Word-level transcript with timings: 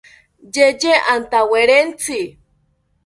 Yeye 0.55 0.93
antawerentzi 1.13 2.21